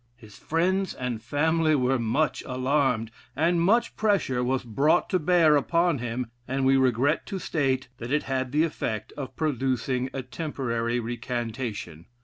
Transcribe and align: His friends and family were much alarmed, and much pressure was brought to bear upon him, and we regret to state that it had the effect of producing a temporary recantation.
His 0.15 0.39
friends 0.39 0.95
and 0.95 1.21
family 1.21 1.75
were 1.75 1.99
much 1.99 2.41
alarmed, 2.47 3.11
and 3.35 3.61
much 3.61 3.95
pressure 3.95 4.43
was 4.43 4.63
brought 4.63 5.11
to 5.11 5.19
bear 5.19 5.55
upon 5.55 5.99
him, 5.99 6.31
and 6.47 6.65
we 6.65 6.75
regret 6.75 7.27
to 7.27 7.37
state 7.37 7.87
that 7.99 8.11
it 8.11 8.23
had 8.23 8.51
the 8.51 8.63
effect 8.63 9.11
of 9.11 9.35
producing 9.35 10.09
a 10.11 10.23
temporary 10.23 10.99
recantation. 10.99 12.07